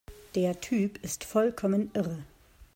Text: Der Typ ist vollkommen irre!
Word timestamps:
Der 0.33 0.59
Typ 0.59 0.97
ist 1.03 1.23
vollkommen 1.25 1.91
irre! 1.93 2.23